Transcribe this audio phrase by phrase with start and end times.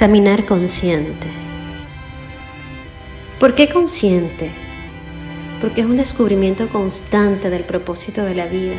[0.00, 1.28] Caminar consciente.
[3.38, 4.50] ¿Por qué consciente?
[5.60, 8.78] Porque es un descubrimiento constante del propósito de la vida,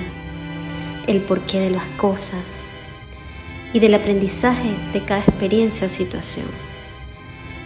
[1.06, 2.66] el porqué de las cosas
[3.72, 6.48] y del aprendizaje de cada experiencia o situación,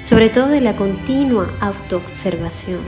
[0.01, 2.81] sobre todo de la continua autoobservación,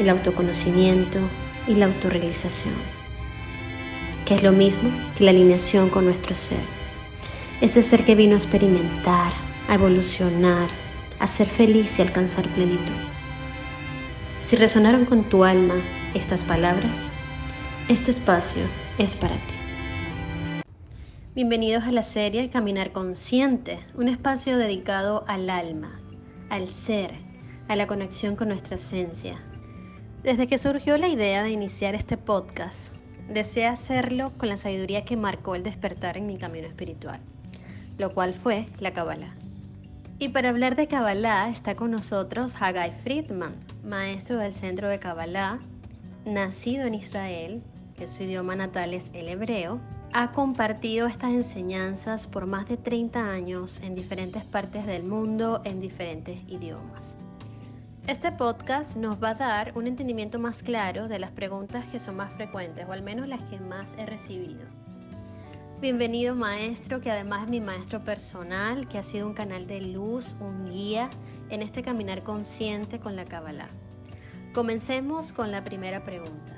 [0.00, 1.18] el autoconocimiento
[1.66, 2.74] y la autorrealización,
[4.26, 6.73] que es lo mismo que la alineación con nuestro ser
[7.60, 9.32] ese ser que vino a experimentar,
[9.68, 10.68] a evolucionar,
[11.20, 12.94] a ser feliz y alcanzar plenitud.
[14.40, 15.76] Si resonaron con tu alma
[16.14, 17.10] estas palabras,
[17.88, 18.64] este espacio
[18.98, 19.54] es para ti.
[21.34, 26.00] Bienvenidos a la serie Caminar Consciente, un espacio dedicado al alma,
[26.50, 27.12] al ser,
[27.68, 29.40] a la conexión con nuestra esencia.
[30.24, 32.94] Desde que surgió la idea de iniciar este podcast,
[33.28, 37.20] deseé hacerlo con la sabiduría que marcó el despertar en mi camino espiritual
[37.98, 39.34] lo cual fue la Kabbalah.
[40.18, 45.58] Y para hablar de Kabbalah está con nosotros Hagai Friedman, maestro del Centro de Kabbalah,
[46.24, 47.62] nacido en Israel,
[47.96, 49.80] que su idioma natal es el hebreo,
[50.12, 55.80] ha compartido estas enseñanzas por más de 30 años en diferentes partes del mundo en
[55.80, 57.16] diferentes idiomas.
[58.06, 62.16] Este podcast nos va a dar un entendimiento más claro de las preguntas que son
[62.16, 64.83] más frecuentes, o al menos las que más he recibido.
[65.80, 70.34] Bienvenido maestro, que además es mi maestro personal, que ha sido un canal de luz,
[70.40, 71.10] un guía
[71.50, 73.68] en este caminar consciente con la Kabbalah.
[74.54, 76.56] Comencemos con la primera pregunta.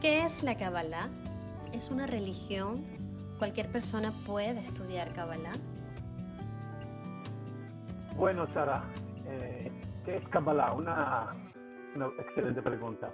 [0.00, 1.08] ¿Qué es la Kabbalah?
[1.72, 2.84] ¿Es una religión?
[3.38, 5.52] ¿Cualquier persona puede estudiar Kabbalah?
[8.16, 8.82] Bueno, Sara,
[9.28, 9.70] eh,
[10.04, 10.72] ¿qué es Kabbalah?
[10.72, 11.36] Una,
[12.18, 13.12] excelente pregunta.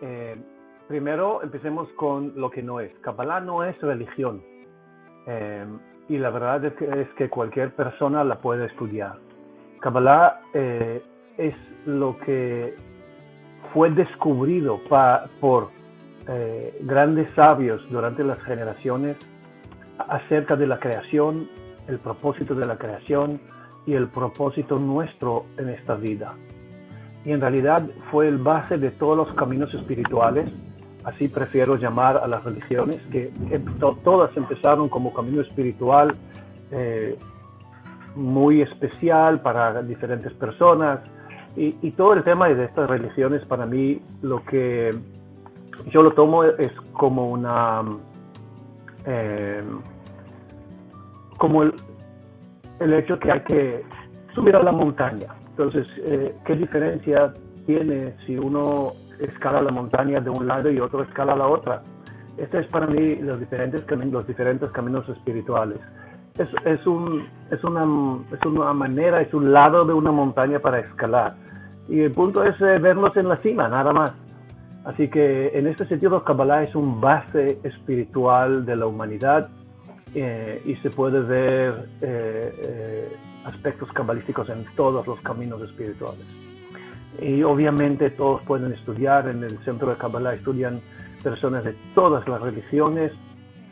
[0.00, 0.42] Eh,
[0.90, 2.90] primero empecemos con lo que no es.
[3.00, 4.42] Kabbalah no es religión.
[5.24, 5.64] Eh,
[6.08, 9.14] y la verdad es que, cualquier persona la puede estudiar.
[9.78, 11.00] Kabbalah eh,
[11.38, 11.54] es
[11.86, 12.74] lo que
[13.72, 14.80] fue descubrido
[15.38, 15.68] por
[16.26, 19.16] eh, grandes sabios durante las generaciones
[19.96, 21.48] acerca de la creación,
[21.86, 23.40] el propósito de la creación
[23.86, 26.34] y el propósito nuestro en esta vida.
[27.24, 30.50] Y en realidad fue el base de todos los caminos espirituales
[31.04, 33.32] así prefiero llamar a las religiones, que
[34.02, 36.14] todas empezaron como camino espiritual
[36.70, 37.18] eh,
[38.14, 41.00] muy especial para diferentes personas.
[41.56, 44.94] Y, todo el tema de estas religiones, para mí, lo que
[45.90, 47.82] yo lo tomo es como una.
[49.04, 49.62] Eh,
[51.38, 51.74] como el,
[52.78, 53.84] el, hecho que hay que
[54.34, 55.34] subir a la montaña.
[55.50, 57.34] Entonces, eh, ¿qué diferencia
[57.66, 61.82] tiene si uno escala la montaña de un lado y otro escala la otra.
[62.36, 65.78] Este es para mí los diferentes, caminos, los diferentes caminos espirituales.
[66.38, 67.84] Es, es, un, es, una,
[68.32, 71.34] es una manera, es un lado de una montaña para escalar.
[71.88, 74.12] Y el punto es eh, vernos en la cima, nada más.
[74.84, 79.50] Así que en este sentido, Kabbalah es un base espiritual de la humanidad
[80.14, 83.14] eh, y se puede ver eh,
[83.44, 86.24] aspectos cabalísticos en todos los caminos espirituales.
[87.18, 90.80] Y obviamente todos pueden estudiar, en el centro de Kabbalah estudian
[91.22, 93.12] personas de todas las religiones,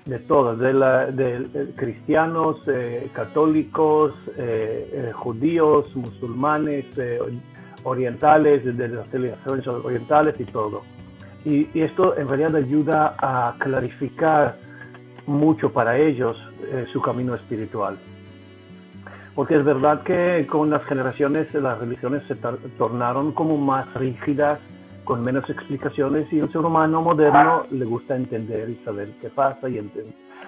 [0.05, 6.87] de todas, de, la, de, cristianos, eh, católicos, eh, eh, judíos, musulmanes,
[7.85, 10.83] orientales, de las civilizaciones orientales y todo.
[11.45, 14.59] Y, y, esto en realidad ayuda a clarificar
[15.27, 16.37] mucho para ellos
[16.93, 17.97] su camino espiritual
[19.39, 22.35] porque es verdad que con las generaciones las religiones se
[22.77, 24.59] tornaron como más rígidas,
[25.05, 29.69] con menos explicaciones y el ser humano moderno le gusta entender y saber qué pasa
[29.69, 29.79] y,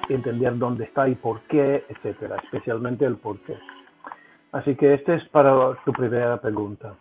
[0.09, 3.57] entender dónde está y por qué, etcétera, especialmente el por qué.
[4.51, 6.97] Así que este es para tu primera pregunta.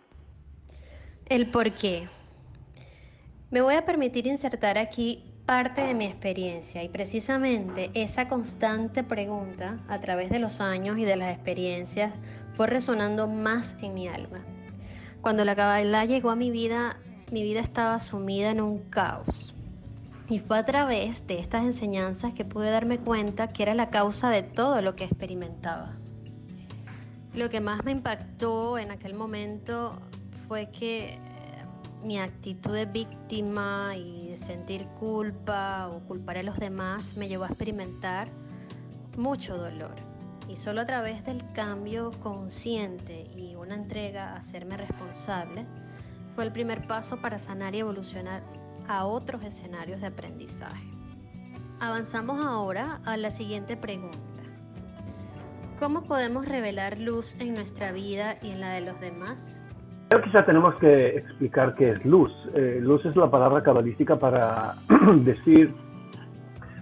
[1.26, 2.06] El por qué.
[3.50, 9.80] Me voy a permitir insertar aquí parte de mi experiencia y precisamente esa constante pregunta
[9.88, 12.14] a través de los años y de las experiencias
[12.54, 14.44] fue resonando más en mi alma.
[15.20, 17.00] Cuando la Kabbalah llegó a mi vida,
[17.32, 19.52] mi vida estaba sumida en un caos.
[20.28, 24.30] Y fue a través de estas enseñanzas que pude darme cuenta que era la causa
[24.30, 25.96] de todo lo que experimentaba.
[27.34, 29.98] Lo que más me impactó en aquel momento
[30.46, 31.18] fue que
[32.02, 37.44] mi actitud de víctima y de sentir culpa o culpar a los demás me llevó
[37.44, 38.28] a experimentar
[39.16, 39.94] mucho dolor.
[40.48, 45.66] Y solo a través del cambio consciente y una entrega a hacerme responsable
[46.34, 48.42] fue el primer paso para sanar y evolucionar
[48.88, 50.90] a otros escenarios de aprendizaje.
[51.78, 54.18] Avanzamos ahora a la siguiente pregunta.
[55.78, 59.62] ¿Cómo podemos revelar luz en nuestra vida y en la de los demás?
[60.10, 62.32] Que quizá tenemos que explicar qué es luz.
[62.56, 64.74] Eh, luz es la palabra cabalística para
[65.18, 65.72] decir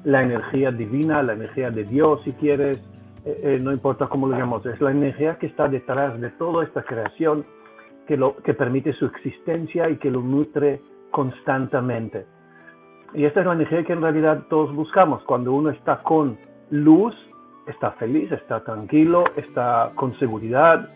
[0.04, 2.78] la energía divina, la energía de Dios, si quieres,
[3.26, 6.64] eh, eh, no importa cómo lo llamamos, es la energía que está detrás de toda
[6.64, 7.44] esta creación
[8.06, 10.80] que, lo, que permite su existencia y que lo nutre
[11.10, 12.24] constantemente.
[13.12, 15.22] Y esta es la energía que en realidad todos buscamos.
[15.24, 16.38] Cuando uno está con
[16.70, 17.14] luz,
[17.66, 20.88] está feliz, está tranquilo, está con seguridad,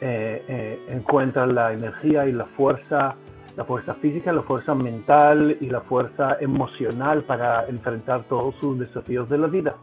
[0.00, 3.14] eh, eh, encuentra la energía y la fuerza,
[3.56, 9.28] la fuerza física, la fuerza mental y la fuerza emocional para enfrentar todos sus desafíos
[9.28, 9.76] de la vida.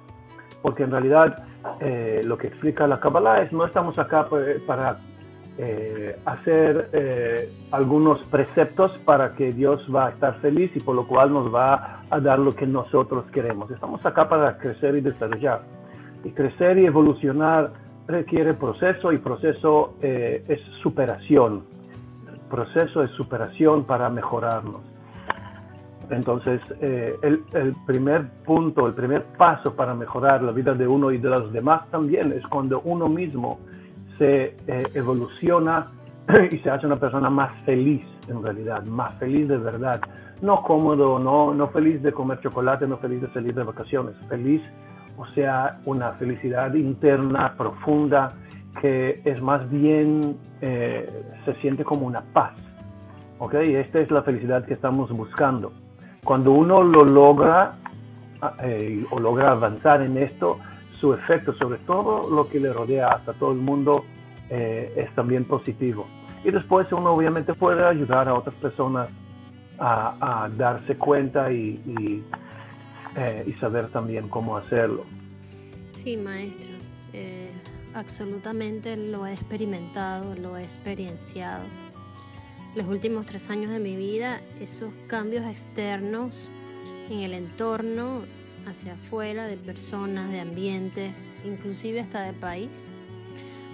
[0.62, 1.44] Porque en realidad
[1.80, 4.28] eh, lo que explica la Kabbalah es no estamos acá
[4.68, 4.98] para
[6.26, 11.54] hacer algunos preceptos para que Dios va a estar feliz y por lo cual nos
[11.54, 13.70] va a dar lo que nosotros queremos.
[13.70, 15.62] Estamos acá para crecer y desarrollar
[16.24, 17.74] y crecer y evolucionar
[18.08, 21.64] requiere proceso y proceso eh, es superación.
[22.50, 24.82] Proceso es superación para mejorarnos.
[26.10, 31.12] Entonces, eh, el, el, primer punto, el primer paso para mejorar la vida de uno
[31.12, 33.60] y de los demás también es cuando uno mismo
[34.18, 35.88] se eh, evoluciona
[36.52, 40.02] y se hace una persona más feliz en realidad, más feliz de verdad.
[40.42, 44.62] No cómodo, no, no feliz de comer chocolate, no feliz de salir de vacaciones, feliz
[45.18, 48.34] o sea, una felicidad interna profunda
[48.80, 51.10] que es más bien, eh,
[51.46, 52.54] se siente como una paz.
[53.40, 53.56] ¿Ok?
[53.56, 55.74] Esta es la felicidad que estamos buscando.
[56.24, 57.72] Cuando uno lo logra
[58.64, 60.60] eh, o logra avanzar en esto,
[61.00, 64.06] su efecto sobre todo lo que le rodea hasta todo el mundo
[64.50, 66.06] eh, es también positivo.
[66.44, 69.10] Y después uno obviamente puede ayudar a otras personas
[69.80, 72.24] a, darse cuenta y
[73.16, 75.06] eh, y saber también cómo hacerlo.
[75.94, 76.72] Sí, maestro,
[77.14, 77.50] eh,
[77.94, 81.64] absolutamente lo he experimentado, lo he experienciado.
[82.76, 86.50] Los últimos tres años de mi vida, esos cambios externos
[87.10, 88.22] en el entorno,
[88.66, 92.92] hacia afuera, de personas, de ambiente, inclusive hasta de país,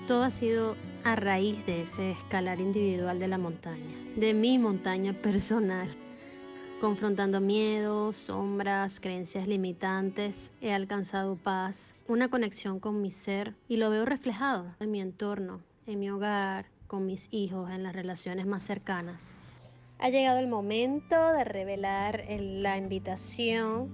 [0.08, 5.14] todo ha sido a raíz de ese escalar individual de la montaña, de mi montaña
[5.14, 5.88] personal
[6.80, 13.90] confrontando miedos, sombras, creencias limitantes, he alcanzado paz, una conexión con mi ser y lo
[13.90, 18.64] veo reflejado en mi entorno, en mi hogar, con mis hijos, en las relaciones más
[18.64, 19.36] cercanas.
[20.00, 23.90] Ha llegado el momento de revelar la invitación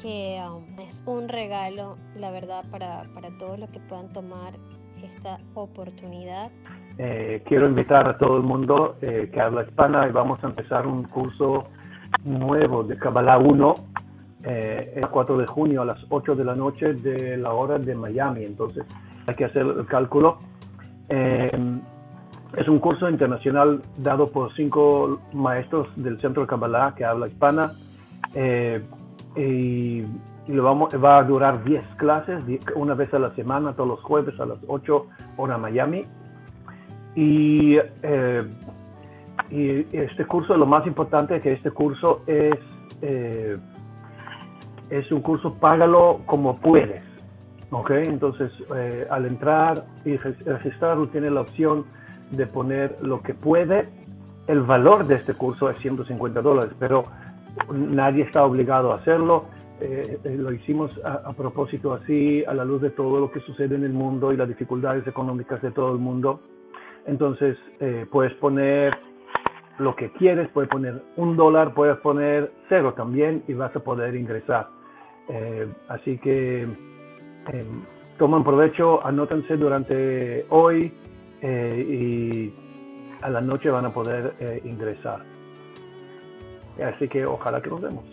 [0.00, 3.06] que um, es un regalo, la verdad, para,
[3.38, 4.54] todos los que puedan tomar
[5.02, 6.50] esta oportunidad.
[6.96, 10.86] Eh, quiero invitar a todo el mundo eh, que habla hispana y vamos a empezar
[10.86, 11.68] un curso
[12.24, 13.74] nuevo de Kabbalah 1
[14.46, 17.94] eh, el 4 de junio a las 8 de la noche de la hora de
[17.94, 18.44] Miami.
[18.44, 18.84] Entonces
[19.26, 20.38] hay que hacer el cálculo.
[21.08, 21.50] Eh,
[22.56, 27.72] es un curso internacional dado por cinco maestros del Centro de Kabbalah que habla hispana.
[28.34, 28.84] Eh,
[29.36, 30.04] y,
[30.46, 32.44] lo vamos, va a durar 10 clases,
[32.76, 35.06] una vez a la semana, todos los jueves a las 8
[35.38, 36.04] hora Miami.
[37.16, 37.78] Y
[39.54, 42.58] y este curso, lo más importante es que este curso es,
[43.02, 43.56] eh,
[44.90, 47.04] es un curso, págalo como puedes.
[47.70, 47.90] ¿ok?
[47.90, 51.84] Entonces, eh, al entrar y registrarlo, tiene la opción
[52.32, 53.88] de poner lo que puede.
[54.48, 57.04] El valor de este curso es 150 dólares, pero
[57.72, 59.44] nadie está obligado a hacerlo.
[59.80, 63.76] Eh, lo hicimos a, a, propósito así, a la luz de todo lo que sucede
[63.76, 66.40] en el mundo y las dificultades económicas de todo el mundo.
[67.06, 67.56] Entonces,
[68.10, 68.96] puedes poner
[69.78, 74.14] lo que quieres, puedes poner un dólar, puedes poner cero también y vas a poder
[74.14, 74.68] ingresar.
[75.28, 77.66] Eh, así que eh,
[78.18, 80.92] toman provecho, anótense durante hoy
[81.40, 82.52] eh, y
[83.22, 85.24] a la noche van a poder ingresar.
[86.82, 88.04] Así que ojalá que nos vemos.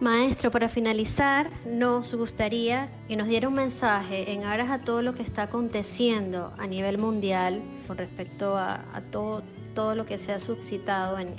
[0.00, 5.14] Maestro, para finalizar, nos gustaría que nos diera un mensaje en aras a todo lo
[5.14, 8.78] que está aconteciendo a nivel mundial con respecto a
[9.10, 9.42] todo,
[9.74, 11.34] todo lo que se ha suscitado en,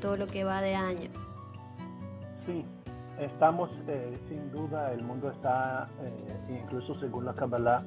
[0.00, 1.10] todo lo que va de año.
[2.46, 2.64] Sí,
[3.18, 7.82] estamos eh, sin duda, el mundo está, eh, incluso según la Kabbalah,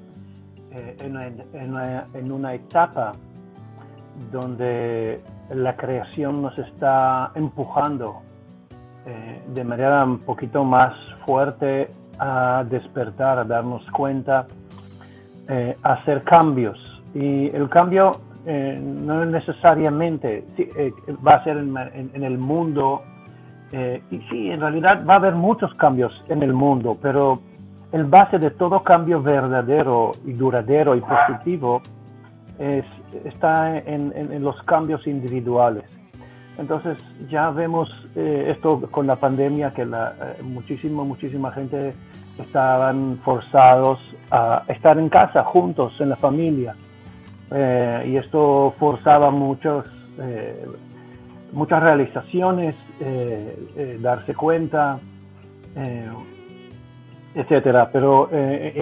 [0.71, 3.13] eh, en, una, etapa
[4.31, 8.21] donde la creación nos está empujando
[9.53, 10.93] de manera un poquito más
[11.25, 11.89] fuerte
[12.19, 14.45] a despertar, a darnos cuenta,
[15.47, 16.77] a hacer cambios.
[17.13, 23.01] Y el cambio eh, no necesariamente eh, va a ser en, el mundo.
[23.73, 27.41] Eh, y sí, en realidad va a haber muchos cambios en el mundo, pero
[27.91, 31.81] el base de todo cambio verdadero y duradero y positivo
[32.57, 32.85] es,
[33.25, 35.83] está en, los cambios individuales.
[36.57, 36.97] Entonces
[37.29, 41.93] ya vemos esto con la pandemia, que la, muchísima, muchísima gente
[42.39, 43.99] estaban forzados
[44.31, 46.77] a estar en casa juntos, en la familia.
[47.51, 49.85] Eh, y esto forzaba muchos,
[51.51, 52.75] muchas realizaciones,
[53.99, 54.99] darse cuenta,
[57.35, 57.89] etcétera.
[57.91, 58.29] Pero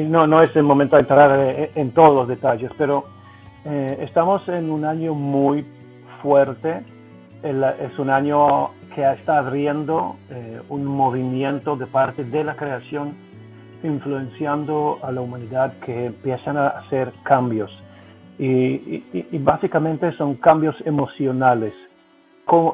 [0.08, 3.06] no, no es el momento de entrar en todos los detalles, pero
[3.66, 5.66] estamos en un año muy
[6.22, 6.84] fuerte
[7.46, 13.14] es un año que está abriendo eh, un movimiento de parte de la creación
[13.84, 17.70] influenciando a la humanidad que empiezan a hacer cambios.
[18.38, 21.74] Y, básicamente son cambios emocionales.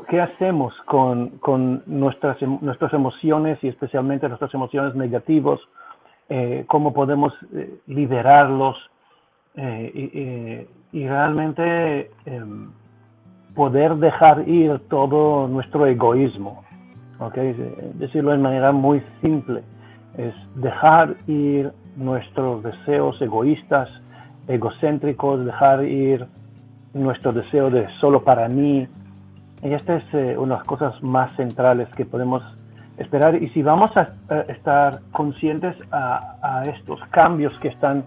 [0.10, 5.60] ¿Qué hacemos con, nuestras, em, nuestras emociones y especialmente nuestras emociones negativas?
[6.30, 8.78] Eh, ¿Cómo podemos eh, liberarlos?
[9.54, 12.72] y, realmente em,
[13.54, 16.64] poder dejar ir todo nuestro egoísmo.
[17.20, 17.54] ¿okay?
[17.96, 19.62] Decirlo de manera muy simple,
[20.18, 23.90] es dejar ir nuestros deseos egoístas,
[24.48, 26.28] egocéntricos, dejar ir
[26.94, 28.88] nuestro deseo de solo para mí.
[29.64, 32.44] Y esta es eh, una de las cosas más centrales que podemos
[32.98, 33.36] esperar.
[33.36, 34.14] Y si vamos a,
[34.48, 38.04] estar conscientes a, estos cambios que están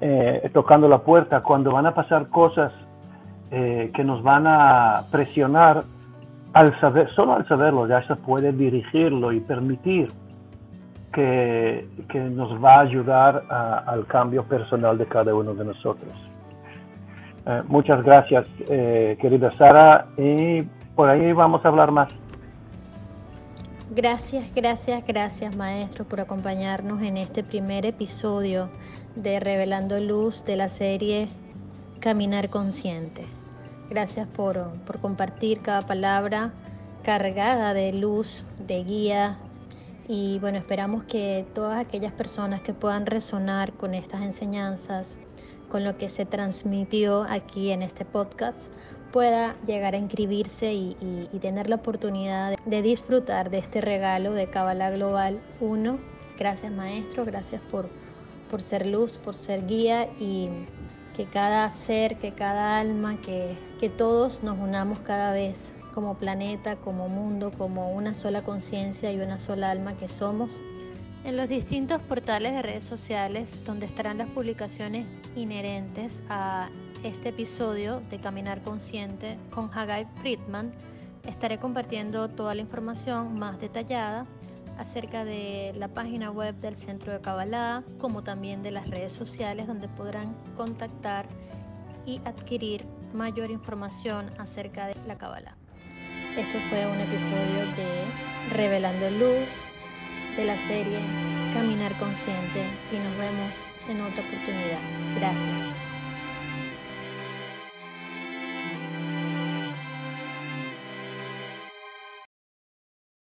[0.00, 2.72] eh, tocando la puerta, cuando van a pasar cosas
[3.50, 5.84] eh, que nos van a presionar
[6.52, 10.10] al saber, solo al saberlo ya se puede dirigirlo y permitir
[11.16, 16.12] que, nos va a ayudar al cambio personal de cada uno de nosotros.
[17.46, 20.62] Eh, muchas gracias, eh, querida Sara, y
[20.94, 22.08] por ahí vamos a hablar más.
[23.90, 28.68] Gracias, gracias, gracias maestro por acompañarnos en este primer episodio
[29.14, 31.28] de Revelando Luz de la serie
[32.00, 33.24] Caminar Consciente.
[33.88, 36.52] Gracias por, compartir cada palabra
[37.04, 39.38] cargada de luz, de guía.
[40.08, 45.18] Y bueno, esperamos que todas aquellas personas que puedan resonar con estas enseñanzas,
[45.68, 48.70] con lo que se transmitió aquí en este podcast,
[49.12, 50.96] pueda llegar a inscribirse y,
[51.40, 55.98] tener la oportunidad de, disfrutar de este regalo de Kabbalah Global 1.
[56.38, 57.88] Gracias maestro, gracias por,
[58.50, 60.48] por ser luz, por ser guía y
[61.16, 66.76] que cada ser, que cada alma, que, que todos nos unamos cada vez como planeta,
[66.76, 70.60] como mundo, como una sola conciencia y una sola alma que somos.
[71.24, 76.68] En los distintos portales de redes sociales donde estarán las publicaciones inherentes a
[77.02, 80.70] este episodio de Caminar Consciente con Hagai Friedman,
[81.24, 84.26] estaré compartiendo toda la información más detallada
[84.76, 89.66] acerca de la página web del Centro de Kabbalah, como también de las redes sociales
[89.66, 91.26] donde podrán contactar
[92.04, 92.84] y adquirir
[93.14, 95.56] mayor información acerca de la Kabbalah.
[96.36, 99.48] Esto fue un episodio de Revelando Luz
[100.36, 100.98] de la serie
[101.54, 102.62] Caminar Consciente
[102.92, 103.56] y nos vemos
[103.88, 104.80] en otra oportunidad.
[105.18, 105.85] Gracias.